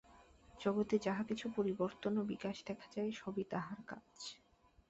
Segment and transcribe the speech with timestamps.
[0.59, 4.17] জগতে যাহা কিছু পরিবর্তন ও বিকাশ দেখা যায়, সবই তাঁহার কাজ।